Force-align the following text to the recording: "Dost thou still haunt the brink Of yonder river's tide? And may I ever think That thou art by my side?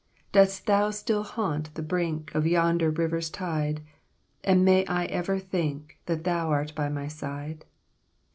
"Dost 0.31 0.65
thou 0.65 0.89
still 0.89 1.21
haunt 1.21 1.75
the 1.75 1.83
brink 1.83 2.33
Of 2.33 2.47
yonder 2.47 2.89
river's 2.89 3.29
tide? 3.29 3.83
And 4.43 4.65
may 4.65 4.83
I 4.87 5.05
ever 5.05 5.37
think 5.37 5.99
That 6.07 6.23
thou 6.23 6.49
art 6.49 6.73
by 6.73 6.89
my 6.89 7.07
side? 7.07 7.65